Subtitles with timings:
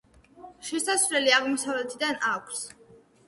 [0.69, 2.65] შესასვლელი აღმოსავლეთიდან აქვს.